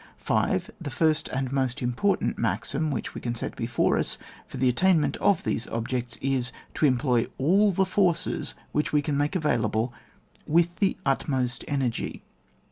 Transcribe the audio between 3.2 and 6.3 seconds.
can set before us for the attain ment of these objects,